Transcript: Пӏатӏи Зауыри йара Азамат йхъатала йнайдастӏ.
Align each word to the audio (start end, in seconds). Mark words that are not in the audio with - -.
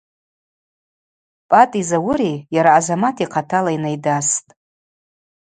Пӏатӏи 1.49 1.81
Зауыри 1.89 2.33
йара 2.55 2.71
Азамат 2.79 3.17
йхъатала 3.23 3.71
йнайдастӏ. 3.75 4.49